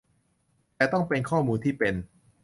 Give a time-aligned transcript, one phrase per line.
[0.75, 1.95] แต่ต้องเป็นข้อมูลที่เป็น